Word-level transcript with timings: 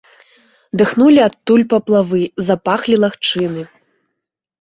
Дыхнулі 0.81 1.19
адтуль 1.29 1.63
паплавы, 1.73 2.21
запахлі 2.47 2.95
лагчыны. 3.05 3.63